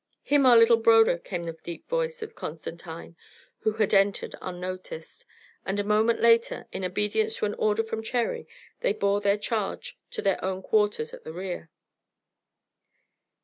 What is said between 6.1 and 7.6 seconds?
later, in obedience to an